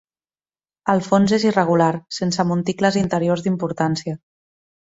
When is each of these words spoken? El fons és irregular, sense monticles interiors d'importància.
El 0.93 1.03
fons 1.07 1.33
és 1.37 1.45
irregular, 1.49 1.91
sense 2.19 2.47
monticles 2.53 2.99
interiors 3.05 3.47
d'importància. 3.49 4.21